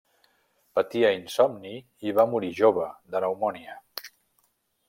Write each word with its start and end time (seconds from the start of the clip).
Patia 0.79 1.11
insomni 1.17 1.75
i 2.09 2.15
va 2.21 2.27
morir 2.33 2.51
jove 2.63 2.89
de 2.89 3.23
pneumònia. 3.25 3.81